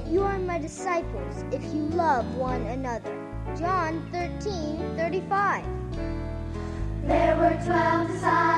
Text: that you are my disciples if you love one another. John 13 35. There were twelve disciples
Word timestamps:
that 0.00 0.10
you 0.10 0.22
are 0.22 0.38
my 0.38 0.58
disciples 0.58 1.44
if 1.52 1.62
you 1.74 1.82
love 1.90 2.36
one 2.36 2.62
another. 2.66 3.14
John 3.58 4.08
13 4.12 4.96
35. 4.96 5.64
There 7.04 7.36
were 7.36 7.58
twelve 7.64 8.08
disciples 8.08 8.49